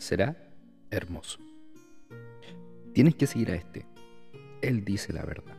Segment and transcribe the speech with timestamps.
[0.00, 0.34] será
[0.90, 1.38] hermoso.
[2.94, 3.86] Tienes que seguir a este.
[4.62, 5.54] Él dice la verdad.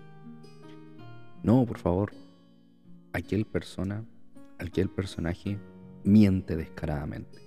[1.44, 2.12] No, por favor.
[3.14, 4.04] Aquel persona,
[4.58, 5.58] aquel personaje
[6.04, 7.40] miente descaradamente.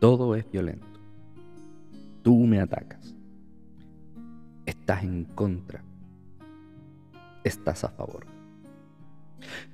[0.00, 0.86] Todo es violento.
[2.22, 3.14] Tú me atacas.
[4.66, 5.84] Estás en contra.
[7.44, 8.26] Estás a favor.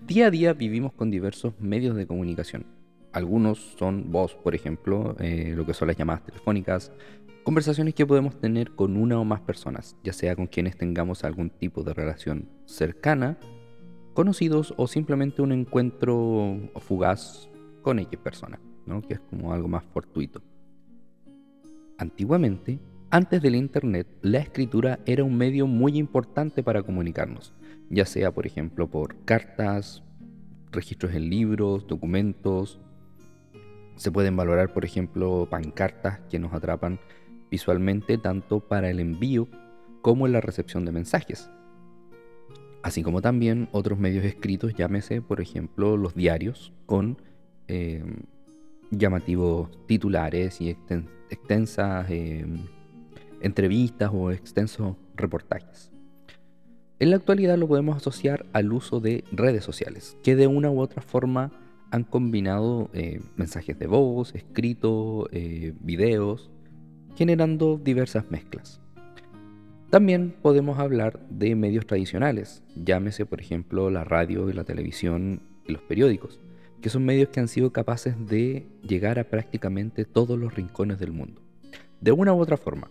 [0.07, 2.74] Día a día vivimos con diversos medios de comunicación.
[3.15, 6.91] Algunos son voz, por ejemplo, eh, lo que son las llamadas telefónicas,
[7.45, 11.49] conversaciones que podemos tener con una o más personas, ya sea con quienes tengamos algún
[11.49, 13.39] tipo de relación cercana,
[14.15, 17.49] conocidos o simplemente un encuentro fugaz
[17.83, 19.01] con X persona, ¿no?
[19.01, 20.43] que es como algo más fortuito.
[21.99, 27.55] Antiguamente, antes del Internet, la escritura era un medio muy importante para comunicarnos,
[27.91, 30.03] ya sea por ejemplo por cartas,
[30.73, 32.81] registros en libros, documentos.
[33.97, 36.99] Se pueden valorar por ejemplo pancartas que nos atrapan
[37.51, 39.49] visualmente tanto para el envío
[40.03, 41.51] como en la recepción de mensajes.
[42.83, 47.17] Así como también otros medios escritos, llámese por ejemplo los diarios con
[47.69, 48.17] em,
[48.91, 50.77] llamativos titulares y
[51.31, 52.67] extensas em,
[53.41, 55.93] entrevistas o extensos reportajes.
[56.99, 60.81] En la actualidad lo podemos asociar al uso de redes sociales, que de una u
[60.81, 61.53] otra forma
[61.91, 66.51] han combinado eh, mensajes de voz, escritos, eh, videos,
[67.17, 68.81] generando diversas mezclas.
[69.91, 75.73] También podemos hablar de medios tradicionales, llámese por ejemplo la radio y la televisión y
[75.73, 76.41] los periódicos,
[76.81, 81.13] que son medios que han sido capaces de llegar a prácticamente todos los rincones del
[81.13, 81.43] mundo.
[82.01, 82.91] De una u otra forma,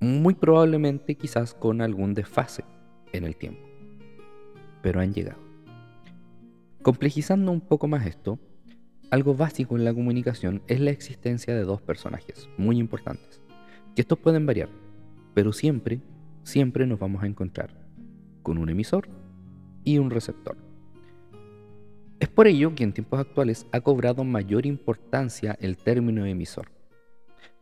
[0.00, 2.64] muy probablemente quizás con algún desfase
[3.12, 3.60] en el tiempo.
[4.82, 5.45] Pero han llegado.
[6.86, 8.38] Complejizando un poco más esto,
[9.10, 13.40] algo básico en la comunicación es la existencia de dos personajes muy importantes,
[13.96, 14.68] que estos pueden variar,
[15.34, 16.00] pero siempre,
[16.44, 17.76] siempre nos vamos a encontrar
[18.44, 19.08] con un emisor
[19.82, 20.56] y un receptor.
[22.20, 26.70] Es por ello que en tiempos actuales ha cobrado mayor importancia el término emisor,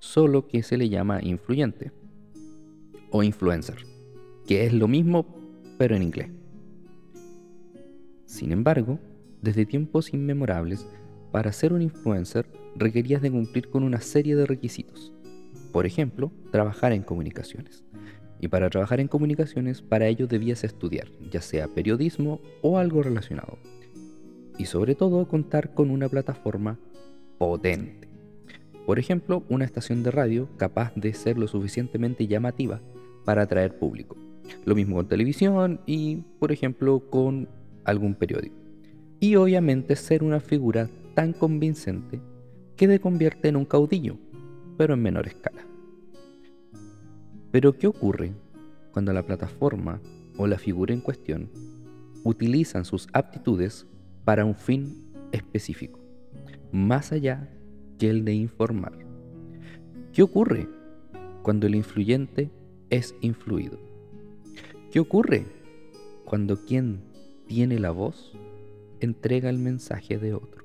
[0.01, 1.93] solo que se le llama influyente
[3.11, 3.87] o influencer,
[4.47, 5.25] que es lo mismo
[5.79, 6.29] pero en inglés.
[8.27, 8.99] Sin embargo,
[9.44, 10.88] desde tiempos inmemorables,
[11.31, 12.47] para ser un influencer
[12.77, 15.12] requerías de cumplir con una serie de requisitos.
[15.71, 17.84] Por ejemplo, trabajar en comunicaciones.
[18.41, 23.59] Y para trabajar en comunicaciones, para ello debías estudiar, ya sea periodismo o algo relacionado.
[24.59, 26.78] Y sobre todo contar con una plataforma
[27.38, 28.09] potente.
[28.87, 32.81] Por ejemplo, una estación de radio capaz de ser lo suficientemente llamativa
[33.25, 34.16] para atraer público.
[34.65, 37.49] Lo mismo con televisión y, por ejemplo, con
[37.84, 38.64] algún periódico.
[39.25, 42.21] Y obviamente ser una figura tan convincente
[42.77, 44.19] que te convierte en un caudillo,
[44.77, 45.65] pero en menor escala.
[47.51, 48.35] Pero ¿qué ocurre
[48.93, 49.99] cuando la plataforma
[50.37, 51.49] o la figura en cuestión
[52.23, 53.87] utilizan sus aptitudes
[54.27, 55.99] para un fin específico,
[56.71, 57.49] más allá
[57.99, 58.93] que el de informar?
[60.12, 60.69] ¿Qué ocurre
[61.43, 62.51] cuando el influyente
[62.91, 63.79] es influido.
[64.93, 65.47] ¿Qué ocurre
[66.27, 67.01] cuando quien
[67.47, 68.37] tiene la voz
[69.00, 70.65] entrega el mensaje de otro?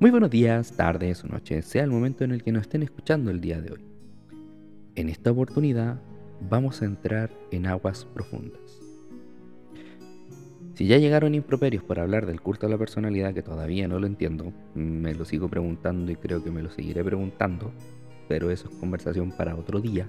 [0.00, 3.30] Muy buenos días, tardes o noches, sea el momento en el que nos estén escuchando
[3.30, 3.84] el día de hoy.
[4.94, 6.00] En esta oportunidad
[6.48, 8.80] vamos a entrar en aguas profundas.
[10.74, 14.06] Si ya llegaron improperios por hablar del culto a la personalidad, que todavía no lo
[14.06, 17.70] entiendo, me lo sigo preguntando y creo que me lo seguiré preguntando,
[18.26, 20.08] pero eso es conversación para otro día.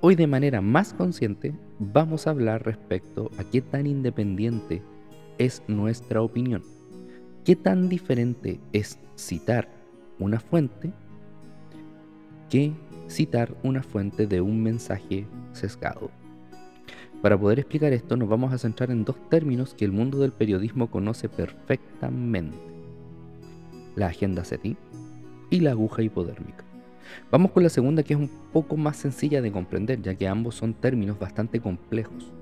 [0.00, 4.82] Hoy de manera más consciente vamos a hablar respecto a qué tan independiente
[5.44, 6.62] es nuestra opinión,
[7.44, 9.68] qué tan diferente es citar
[10.18, 10.92] una fuente
[12.48, 12.72] que
[13.08, 16.10] citar una fuente de un mensaje sesgado.
[17.20, 20.32] Para poder explicar esto nos vamos a centrar en dos términos que el mundo del
[20.32, 22.56] periodismo conoce perfectamente.
[23.94, 24.76] La agenda SETI
[25.50, 26.64] y la aguja hipodérmica.
[27.30, 30.54] Vamos con la segunda que es un poco más sencilla de comprender, ya que ambos
[30.54, 32.32] son términos bastante complejos,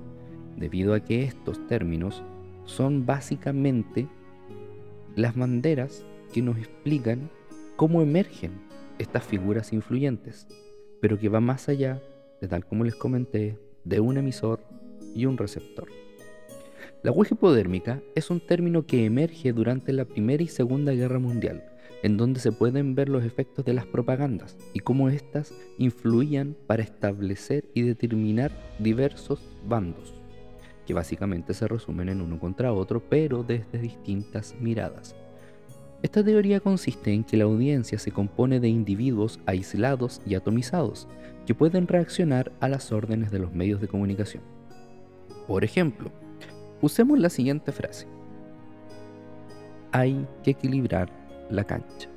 [0.57, 2.23] debido a que estos términos
[2.65, 4.09] son básicamente
[5.17, 7.31] las banderas que nos explican
[7.77, 8.53] cómo emergen
[8.99, 10.47] estas figuras influyentes,
[11.01, 12.01] pero que va más allá
[12.41, 14.61] de tal como les comenté, de un emisor
[15.15, 15.89] y un receptor.
[17.03, 21.65] La huella hipodérmica es un término que emerge durante la Primera y Segunda Guerra Mundial
[22.03, 26.83] en donde se pueden ver los efectos de las propagandas y cómo éstas influían para
[26.83, 30.15] establecer y determinar diversos bandos,
[30.91, 35.15] que básicamente se resumen en uno contra otro, pero desde distintas miradas.
[36.03, 41.07] Esta teoría consiste en que la audiencia se compone de individuos aislados y atomizados
[41.47, 44.43] que pueden reaccionar a las órdenes de los medios de comunicación.
[45.47, 46.11] Por ejemplo,
[46.83, 48.09] usemos la siguiente frase.
[49.93, 51.09] Hay que equilibrar
[51.51, 52.09] la cancha.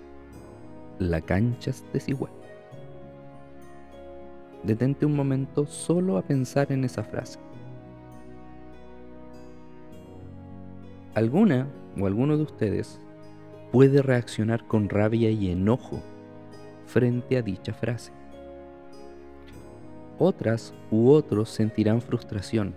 [0.97, 2.31] La cancha es desigual.
[4.63, 7.37] Detente un momento solo a pensar en esa frase.
[11.15, 11.67] ¿Alguna
[11.99, 12.99] o alguno de ustedes
[13.73, 15.99] puede reaccionar con rabia y enojo
[16.85, 18.11] frente a dicha frase.
[20.19, 22.75] Otras u otros sentirán frustración,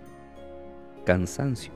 [1.05, 1.71] cansancio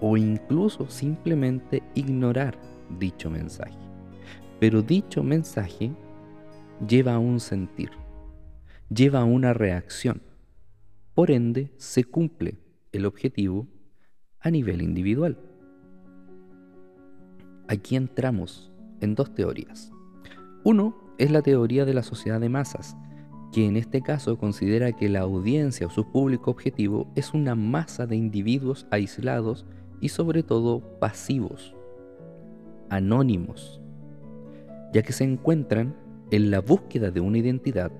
[0.00, 2.56] o incluso simplemente ignorar
[3.00, 3.78] dicho mensaje.
[4.60, 5.92] Pero dicho mensaje
[6.86, 7.90] lleva a un sentir,
[8.88, 10.22] lleva a una reacción.
[11.14, 12.58] Por ende, se cumple
[12.92, 13.66] el objetivo
[14.42, 15.38] a nivel individual.
[17.68, 19.92] Aquí entramos en dos teorías.
[20.64, 22.96] Uno es la teoría de la sociedad de masas,
[23.52, 28.06] que en este caso considera que la audiencia o su público objetivo es una masa
[28.06, 29.66] de individuos aislados
[30.00, 31.74] y sobre todo pasivos,
[32.88, 33.80] anónimos,
[34.92, 35.94] ya que se encuentran
[36.30, 37.92] en la búsqueda de una identidad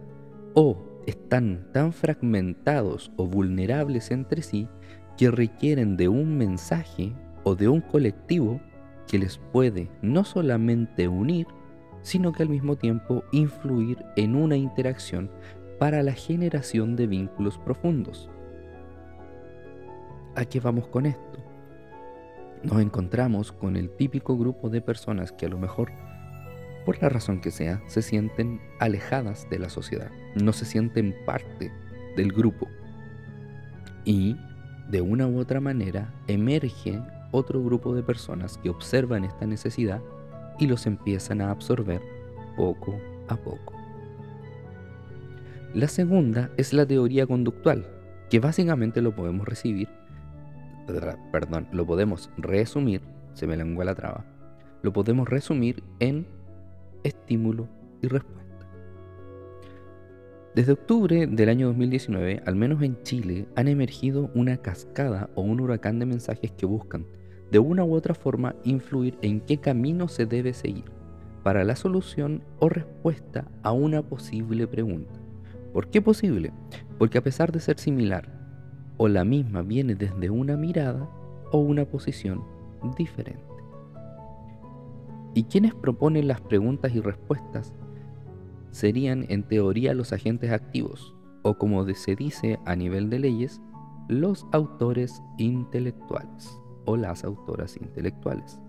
[0.54, 4.68] o están tan fragmentados o vulnerables entre sí
[5.16, 7.12] que requieren de un mensaje
[7.44, 8.60] o de un colectivo
[9.06, 11.46] que les puede no solamente unir,
[12.02, 15.30] sino que al mismo tiempo influir en una interacción
[15.78, 18.30] para la generación de vínculos profundos.
[20.34, 21.44] ¿A qué vamos con esto?
[22.62, 25.90] Nos encontramos con el típico grupo de personas que a lo mejor,
[26.86, 31.72] por la razón que sea, se sienten alejadas de la sociedad, no se sienten parte
[32.16, 32.68] del grupo
[34.04, 34.36] y
[34.88, 37.00] de una u otra manera emerge
[37.30, 40.00] otro grupo de personas que observan esta necesidad
[40.58, 42.00] y los empiezan a absorber
[42.56, 42.94] poco
[43.28, 43.74] a poco.
[45.74, 47.86] La segunda es la teoría conductual,
[48.28, 49.88] que básicamente lo podemos recibir,
[51.32, 53.00] perdón, lo podemos resumir,
[53.32, 54.24] se me lengua la traba,
[54.82, 56.26] lo podemos resumir en
[57.04, 57.68] estímulo
[58.02, 58.41] y respuesta.
[60.54, 65.60] Desde octubre del año 2019, al menos en Chile, han emergido una cascada o un
[65.60, 67.06] huracán de mensajes que buscan
[67.50, 70.84] de una u otra forma influir en qué camino se debe seguir
[71.42, 75.18] para la solución o respuesta a una posible pregunta.
[75.72, 76.52] ¿Por qué posible?
[76.98, 78.28] Porque a pesar de ser similar,
[78.98, 81.08] o la misma viene desde una mirada
[81.50, 82.44] o una posición
[82.98, 83.40] diferente.
[85.34, 87.72] ¿Y quienes proponen las preguntas y respuestas?
[88.72, 93.60] Serían en teoría los agentes activos, o como se dice a nivel de leyes,
[94.08, 98.60] los autores intelectuales o las autoras intelectuales,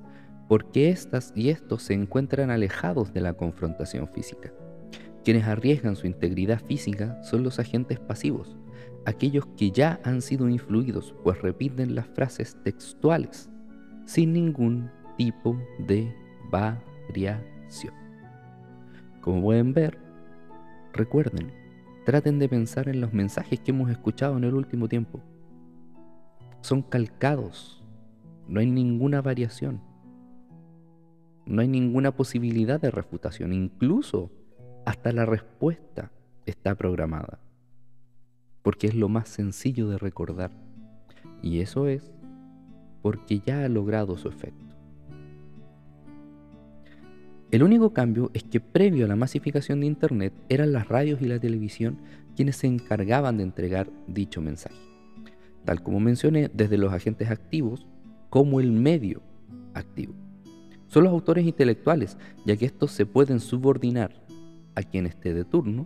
[0.48, 4.54] porque éstas y estos se encuentran alejados de la confrontación física.
[5.24, 8.58] Quienes arriesgan su integridad física son los agentes pasivos,
[9.06, 13.50] aquellos que ya han sido influidos, pues repiten las frases textuales,
[14.06, 15.58] sin ningún tipo
[15.88, 16.14] de
[16.52, 18.03] variación.
[19.24, 19.98] Como pueden ver,
[20.94, 21.52] recuerden,
[22.06, 25.22] traten de pensar en los mensajes que hemos escuchado en el último tiempo.
[26.62, 27.84] Son calcados
[28.48, 29.82] no hay ninguna variación.
[31.46, 33.54] No hay ninguna posibilidad de refutación.
[33.54, 34.32] Incluso
[34.86, 36.12] hasta la respuesta
[36.46, 37.40] está programada.
[38.62, 40.52] Porque es lo más sencillo de recordar.
[41.42, 42.14] Y eso es
[43.02, 44.63] porque ya ha logrado su efecto.
[47.54, 51.26] El único cambio es que previo a la masificación de Internet eran las radios y
[51.26, 52.00] la televisión
[52.36, 54.76] quienes se encargaban de entregar dicho mensaje.
[55.64, 57.86] Tal como mencioné, desde los agentes activos
[58.32, 59.22] como el medio
[59.76, 60.16] activo.
[60.88, 64.16] Son los autores intelectuales, ya que estos se pueden subordinar
[64.74, 65.86] a quien esté de turno,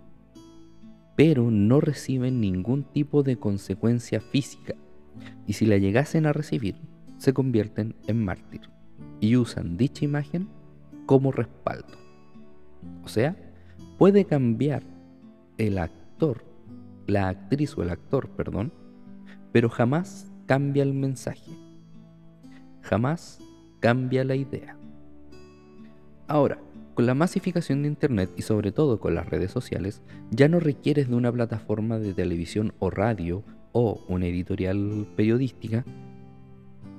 [1.18, 4.74] pero no reciben ningún tipo de consecuencia física,
[5.46, 6.76] y si la llegasen a recibir,
[7.18, 8.62] se convierten en mártir
[9.20, 10.48] y usan dicha imagen
[11.08, 11.98] como respaldo.
[13.04, 13.36] O sea,
[13.98, 14.84] puede cambiar
[15.58, 16.44] el actor,
[17.08, 18.72] la actriz o el actor, perdón,
[19.52, 21.52] pero jamás cambia el mensaje
[22.88, 23.40] jamás
[23.80, 24.78] cambia la idea.
[26.28, 26.60] Ahora,
[26.94, 31.10] con la masificación de Internet y sobre todo con las redes sociales, ya no requieres
[31.10, 35.86] de una plataforma de televisión o radio o una editorial periodística,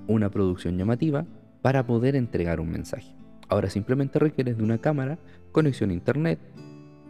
[0.06, 1.26] una producción llamativa,
[1.62, 3.17] para poder entregar un mensaje.
[3.48, 5.18] Ahora simplemente requieres de una cámara,
[5.52, 6.38] conexión a Internet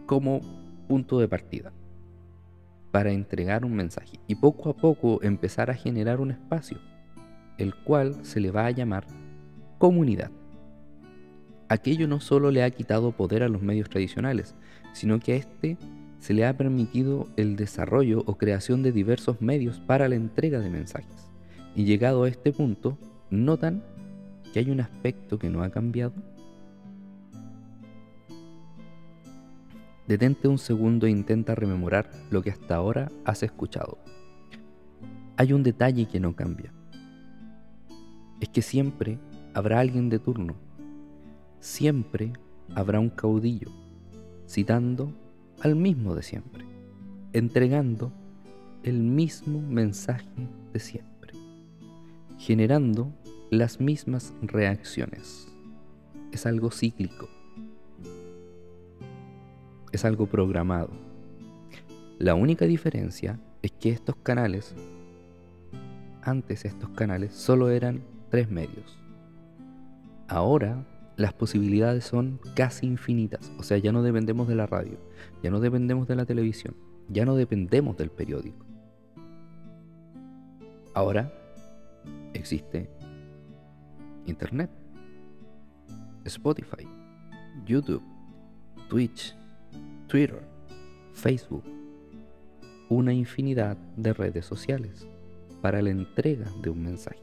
[0.06, 0.40] como
[0.88, 1.72] punto de partida
[2.90, 6.78] para entregar un mensaje y poco a poco empezar a generar un espacio
[7.58, 9.04] el cual se le va a llamar
[9.78, 10.30] comunidad.
[11.68, 14.54] aquello no solo le ha quitado poder a los medios tradicionales,
[14.94, 15.76] sino que a este
[16.18, 20.70] se le ha permitido el desarrollo o creación de diversos medios para la entrega de
[20.70, 21.30] mensajes.
[21.76, 22.96] Y llegado a este punto,
[23.30, 23.82] notan
[24.52, 26.14] que hay un aspecto que no ha cambiado.
[30.06, 33.98] Detente un segundo e intenta rememorar lo que hasta ahora has escuchado.
[35.36, 36.72] Hay un detalle que no cambia.
[38.40, 39.18] Es que siempre
[39.52, 40.56] habrá alguien de turno.
[41.60, 42.32] Siempre
[42.74, 43.70] habrá un caudillo,
[44.46, 45.12] citando
[45.60, 46.64] al mismo de siempre,
[47.32, 48.12] entregando
[48.84, 51.34] el mismo mensaje de siempre,
[52.38, 53.12] generando
[53.50, 55.48] las mismas reacciones.
[56.32, 57.28] Es algo cíclico,
[59.90, 60.90] es algo programado.
[62.18, 64.74] La única diferencia es que estos canales,
[66.22, 68.98] antes estos canales solo eran tres medios.
[70.28, 70.86] Ahora
[71.16, 73.50] las posibilidades son casi infinitas.
[73.58, 74.98] O sea, ya no dependemos de la radio,
[75.42, 76.76] ya no dependemos de la televisión,
[77.08, 78.66] ya no dependemos del periódico.
[80.94, 81.32] Ahora
[82.34, 82.90] existe
[84.28, 84.70] Internet,
[86.24, 86.86] Spotify,
[87.64, 88.02] YouTube,
[88.88, 89.34] Twitch,
[90.06, 90.42] Twitter,
[91.12, 91.64] Facebook,
[92.88, 95.06] una infinidad de redes sociales
[95.60, 97.22] para la entrega de un mensaje,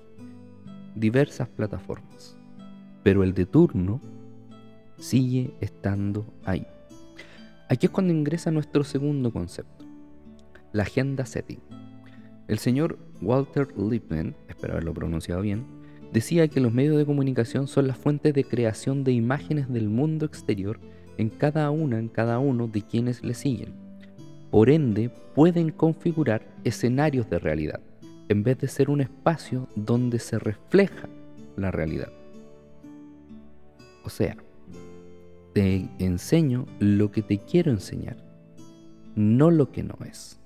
[0.95, 2.37] diversas plataformas
[3.05, 4.01] pero el de turno
[4.97, 6.65] sigue estando ahí.
[7.69, 9.85] Aquí es cuando ingresa nuestro segundo concepto,
[10.73, 11.59] la agenda setting.
[12.47, 15.67] El señor Walter Lippmann, espero haberlo pronunciado bien,
[16.15, 20.25] decía que los medios de comunicación son las fuentes de creación de imágenes del mundo
[20.25, 20.79] exterior
[21.17, 23.73] en cada una, en cada uno de quienes le siguen.
[24.49, 27.81] Por ende, pueden configurar escenarios de realidad,
[28.29, 31.09] en vez de ser un espacio donde se refleja
[31.57, 32.13] la realidad.
[34.05, 34.37] O sea,
[35.51, 38.15] te enseño lo que te quiero enseñar,
[39.15, 40.39] no lo que no es.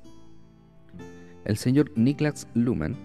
[1.46, 2.96] El señor Niklas Luhmann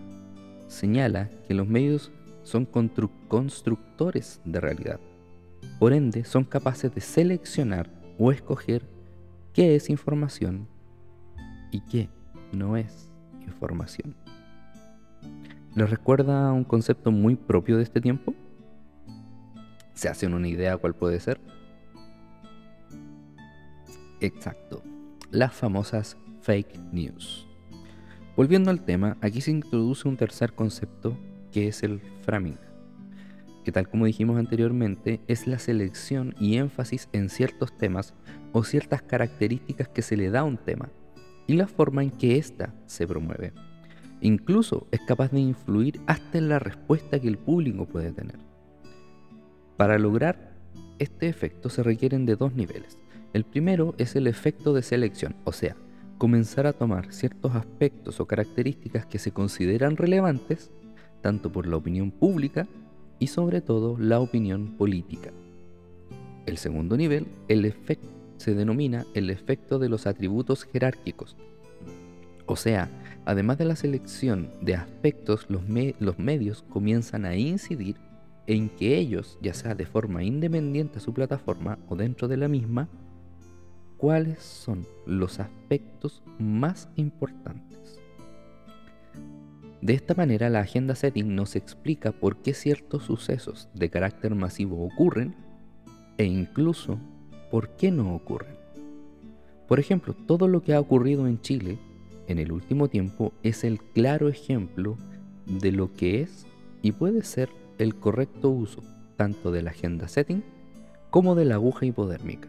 [0.67, 2.11] señala que los medios
[2.45, 5.01] son constructores de realidad.
[5.81, 8.89] Por ende, son capaces de seleccionar o escoger
[9.53, 10.69] qué es información
[11.73, 12.09] y qué
[12.53, 13.11] no es
[13.47, 14.15] información.
[15.75, 18.33] ¿Les recuerda un concepto muy propio de este tiempo?
[19.95, 21.41] ¿Se hacen una idea cuál puede ser?
[24.21, 24.83] Exacto,
[25.31, 27.49] las famosas fake news.
[28.37, 31.17] Volviendo al tema, aquí se introduce un tercer concepto
[31.55, 32.59] que es el framing,
[33.63, 38.13] que tal como dijimos anteriormente es la selección y énfasis en ciertos temas
[38.53, 40.91] o ciertas características que se le da a un tema
[41.47, 43.53] y la forma en que ésta se promueve.
[44.21, 48.39] Incluso es capaz de influir hasta en la respuesta que el público puede tener.
[49.77, 50.57] Para lograr
[50.99, 52.99] este efecto se requieren de dos niveles.
[53.33, 55.77] El primero es el efecto de selección, o sea,
[56.19, 60.73] comenzar a tomar ciertos aspectos o características que se consideran relevantes,
[61.25, 62.69] tanto por la opinión pública
[63.19, 65.33] y sobre todo la opinión política.
[66.45, 67.75] El segundo nivel el
[68.37, 71.35] se denomina el efecto de los atributos jerárquicos.
[72.45, 72.91] O sea,
[73.25, 75.63] además de la selección de aspectos, los,
[75.99, 77.97] los medios comienzan a incidir
[78.47, 82.49] en que ellos, ya sea de forma independiente a su plataforma o dentro de la
[82.49, 82.91] misma,
[83.97, 87.84] cuáles son los aspectos más importantes.
[89.85, 94.83] De esta manera, la agenda setting nos explica por qué ciertos sucesos de carácter masivo
[94.83, 95.35] ocurren
[96.17, 96.99] e incluso
[97.51, 98.57] por qué no ocurren.
[99.69, 101.79] Por ejemplo, todo lo que ha ocurrido en Chile
[102.29, 104.97] en el último tiempo es el claro ejemplo
[105.45, 106.47] de lo que es
[106.81, 108.81] y puede ser el correcto uso
[109.17, 110.43] tanto de la agenda setting
[111.11, 112.49] como de la aguja hipodérmica,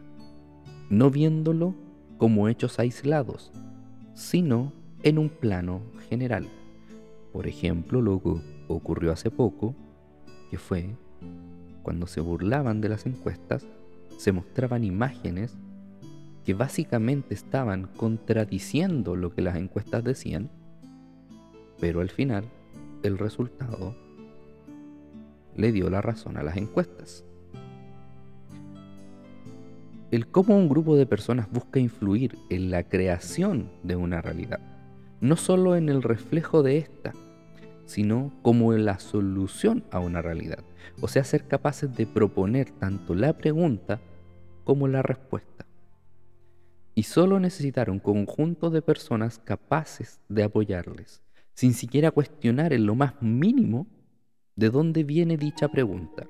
[0.89, 1.75] no viéndolo
[2.17, 3.51] como hechos aislados,
[4.13, 4.71] sino
[5.03, 6.47] en un plano general.
[7.35, 8.33] Por ejemplo, lo que
[8.69, 9.75] ocurrió hace poco,
[10.49, 10.95] que fue
[11.83, 13.67] cuando se burlaban de las encuestas,
[14.17, 15.57] se mostraban imágenes
[16.45, 20.49] que básicamente estaban contradiciendo lo que las encuestas decían,
[21.81, 22.45] pero al final
[23.03, 23.97] el resultado
[25.57, 27.25] le dio la razón a las encuestas.
[30.09, 34.61] El cómo un grupo de personas busca influir en la creación de una realidad,
[35.19, 37.11] no solo en el reflejo de esta,
[37.85, 40.63] sino como la solución a una realidad,
[41.01, 44.01] o sea, ser capaces de proponer tanto la pregunta
[44.63, 45.65] como la respuesta.
[46.93, 51.21] Y solo necesitar un conjunto de personas capaces de apoyarles,
[51.53, 53.87] sin siquiera cuestionar en lo más mínimo
[54.57, 56.29] ¿De dónde viene dicha pregunta?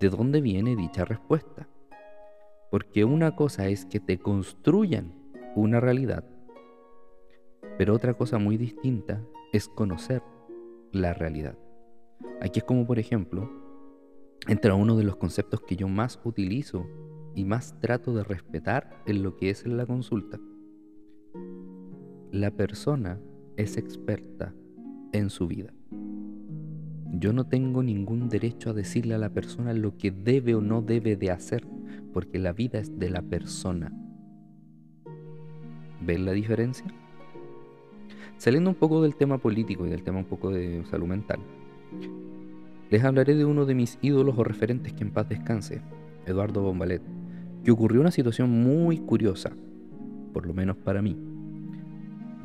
[0.00, 1.66] de dónde viene dicha respuesta.
[2.70, 5.14] Porque una cosa es que te construyan
[5.56, 6.24] una realidad,
[7.78, 9.20] pero otra cosa muy distinta
[9.52, 10.22] es conocer
[10.92, 11.58] la realidad.
[12.40, 13.50] Aquí es como, por ejemplo,
[14.46, 16.86] entra uno de los conceptos que yo más utilizo
[17.34, 20.38] y más trato de respetar en lo que es la consulta.
[22.32, 23.20] La persona
[23.56, 24.54] es experta
[25.12, 25.72] en su vida.
[27.10, 30.82] Yo no tengo ningún derecho a decirle a la persona lo que debe o no
[30.82, 31.66] debe de hacer,
[32.12, 33.92] porque la vida es de la persona.
[36.00, 36.86] ¿Ven la diferencia?
[38.38, 41.40] Saliendo un poco del tema político y del tema un poco de salud mental,
[42.88, 45.82] les hablaré de uno de mis ídolos o referentes que en paz descanse,
[46.24, 47.02] Eduardo Bombalet,
[47.64, 49.50] que ocurrió una situación muy curiosa,
[50.32, 51.18] por lo menos para mí,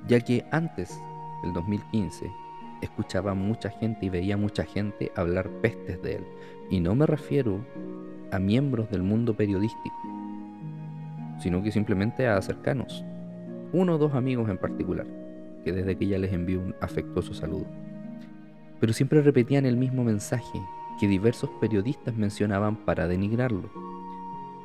[0.07, 0.99] ya que antes
[1.43, 2.25] del 2015
[2.81, 6.23] escuchaba mucha gente y veía mucha gente hablar pestes de él,
[6.71, 7.63] y no me refiero
[8.31, 9.95] a miembros del mundo periodístico,
[11.37, 13.05] sino que simplemente a cercanos,
[13.73, 15.05] uno o dos amigos en particular,
[15.63, 17.65] que desde les envío un afectuoso saludo.
[18.79, 20.61] Pero siempre repetían el mismo mensaje
[20.99, 23.69] que diversos periodistas mencionaban para denigrarlo.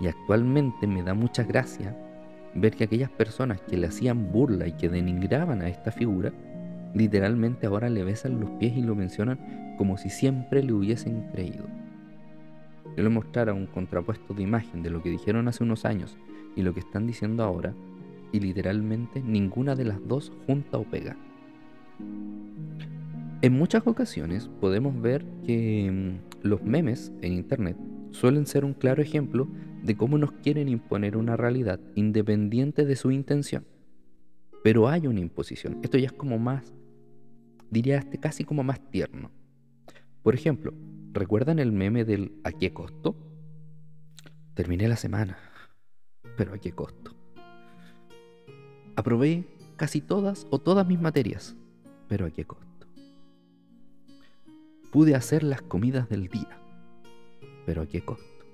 [0.00, 1.96] Y actualmente me da mucha gracia
[2.54, 6.32] ver que aquellas personas que le hacían burla y que denigraban a esta figura,
[6.94, 11.66] literalmente ahora le besan los pies y lo mencionan como si siempre le hubiesen creído.
[12.96, 16.16] Yo le mostrara un contrapuesto de imagen de lo que dijeron hace unos años
[16.56, 17.74] y lo que están diciendo ahora,
[18.32, 21.16] y literalmente ninguna de las dos junta o pega.
[23.40, 27.76] En muchas ocasiones podemos ver que mm, los memes en Internet
[28.10, 29.48] suelen ser un claro ejemplo
[29.82, 33.64] de cómo nos quieren imponer una realidad independiente de su intención.
[34.64, 35.78] Pero hay una imposición.
[35.82, 36.74] Esto ya es como más,
[37.70, 39.30] diría este casi como más tierno.
[40.22, 40.74] Por ejemplo,
[41.12, 43.16] ¿recuerdan el meme del ¿a qué costo?
[44.54, 45.38] Terminé la semana,
[46.36, 47.17] pero ¿a qué costo?
[48.98, 49.44] Aprobé
[49.76, 51.54] casi todas o todas mis materias,
[52.08, 52.88] pero ¿a qué costo?
[54.90, 56.58] Pude hacer las comidas del día,
[57.64, 58.44] pero ¿a qué costo?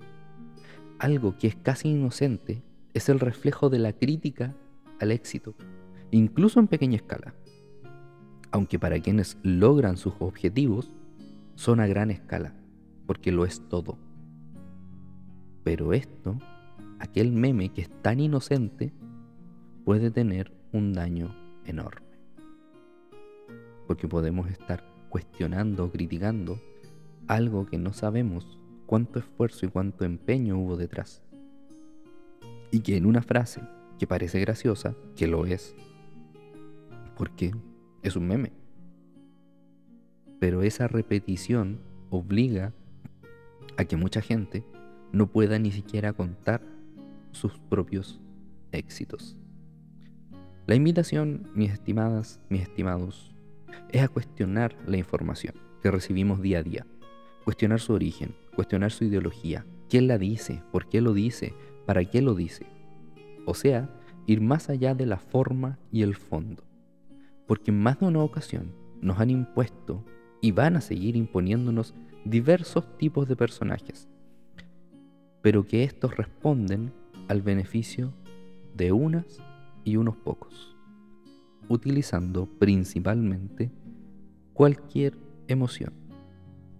[0.98, 4.54] Algo que es casi inocente es el reflejo de la crítica
[5.00, 5.54] al éxito,
[6.10, 7.32] incluso en pequeña escala.
[8.50, 10.92] Aunque para quienes logran sus objetivos,
[11.54, 12.52] son a gran escala,
[13.06, 13.96] porque lo es todo.
[15.62, 16.38] Pero esto,
[16.98, 18.92] aquel meme que es tan inocente,
[19.84, 21.34] puede tener un daño
[21.66, 22.06] enorme.
[23.86, 26.58] Porque podemos estar cuestionando o criticando
[27.28, 31.22] algo que no sabemos cuánto esfuerzo y cuánto empeño hubo detrás.
[32.70, 33.62] Y que en una frase
[33.98, 35.74] que parece graciosa, que lo es,
[37.16, 37.52] porque
[38.02, 38.52] es un meme.
[40.40, 41.78] Pero esa repetición
[42.10, 42.72] obliga
[43.76, 44.64] a que mucha gente
[45.12, 46.62] no pueda ni siquiera contar
[47.30, 48.20] sus propios
[48.72, 49.36] éxitos.
[50.66, 53.34] La invitación, mis estimadas, mis estimados,
[53.90, 56.86] es a cuestionar la información que recibimos día a día,
[57.44, 61.52] cuestionar su origen, cuestionar su ideología, quién la dice, por qué lo dice,
[61.84, 62.64] para qué lo dice.
[63.44, 63.90] O sea,
[64.26, 66.64] ir más allá de la forma y el fondo.
[67.46, 68.72] Porque en más de una ocasión
[69.02, 70.02] nos han impuesto
[70.40, 74.08] y van a seguir imponiéndonos diversos tipos de personajes,
[75.42, 76.90] pero que estos responden
[77.28, 78.14] al beneficio
[78.74, 79.42] de unas
[79.84, 80.76] y unos pocos,
[81.68, 83.70] utilizando principalmente
[84.52, 85.16] cualquier
[85.48, 85.92] emoción.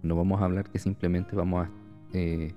[0.01, 1.71] No vamos a hablar que simplemente vamos a
[2.13, 2.53] eh,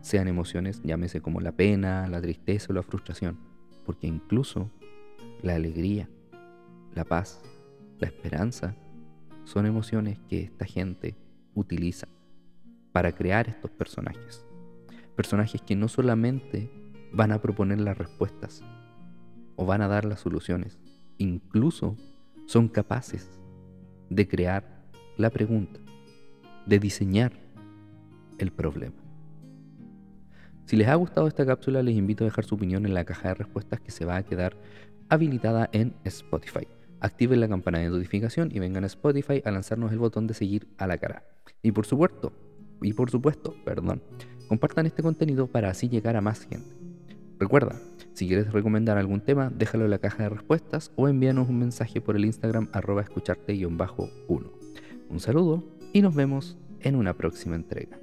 [0.00, 3.38] sean emociones, llámese como la pena, la tristeza o la frustración,
[3.84, 4.70] porque incluso
[5.42, 6.08] la alegría,
[6.94, 7.42] la paz,
[7.98, 8.74] la esperanza
[9.44, 11.16] son emociones que esta gente
[11.54, 12.08] utiliza
[12.92, 14.46] para crear estos personajes.
[15.16, 16.70] Personajes que no solamente
[17.12, 18.62] van a proponer las respuestas,
[19.60, 20.78] o van a dar las soluciones.
[21.18, 21.94] Incluso
[22.46, 23.28] son capaces
[24.08, 25.78] de crear la pregunta,
[26.64, 27.32] de diseñar
[28.38, 28.96] el problema.
[30.64, 33.28] Si les ha gustado esta cápsula, les invito a dejar su opinión en la caja
[33.28, 34.56] de respuestas que se va a quedar
[35.10, 36.66] habilitada en Spotify.
[37.00, 40.68] Activen la campana de notificación y vengan a Spotify a lanzarnos el botón de seguir
[40.78, 41.24] a la cara.
[41.60, 42.32] Y por supuesto,
[42.80, 44.02] y por supuesto, perdón,
[44.48, 46.74] compartan este contenido para así llegar a más gente.
[47.38, 47.78] Recuerda,
[48.20, 52.02] si quieres recomendar algún tema, déjalo en la caja de respuestas o envíanos un mensaje
[52.02, 54.50] por el Instagram arroba escucharte-1.
[55.08, 57.98] Un saludo y nos vemos en una próxima entrega.